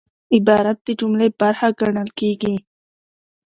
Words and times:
عبارت 0.35 0.77
د 0.87 0.89
جملې 0.99 1.27
برخه 1.39 1.67
ګڼل 1.79 2.09
کېږي. 2.19 2.55